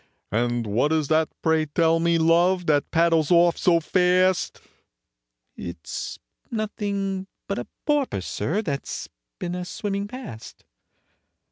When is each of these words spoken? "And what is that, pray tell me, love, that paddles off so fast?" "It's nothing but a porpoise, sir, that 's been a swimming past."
"And 0.31 0.65
what 0.65 0.91
is 0.91 1.09
that, 1.09 1.29
pray 1.43 1.67
tell 1.67 1.99
me, 1.99 2.17
love, 2.17 2.65
that 2.65 2.89
paddles 2.89 3.29
off 3.29 3.55
so 3.55 3.79
fast?" 3.79 4.59
"It's 5.55 6.17
nothing 6.49 7.27
but 7.45 7.59
a 7.59 7.67
porpoise, 7.85 8.25
sir, 8.25 8.63
that 8.63 8.87
's 8.87 9.09
been 9.37 9.53
a 9.53 9.63
swimming 9.63 10.07
past." 10.07 10.65